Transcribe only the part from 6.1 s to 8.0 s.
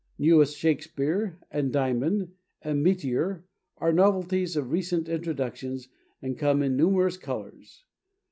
and come in numerous colors.